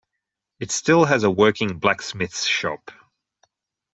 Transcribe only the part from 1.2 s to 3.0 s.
a working blacksmith's shop.